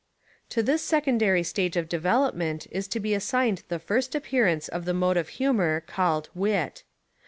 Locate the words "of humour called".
5.15-6.27